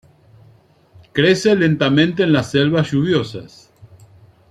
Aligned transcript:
Crece 1.13 1.55
lentamente 1.55 2.23
en 2.23 2.33
las 2.33 2.49
selvas 2.49 2.91
lluviosas. 2.91 3.69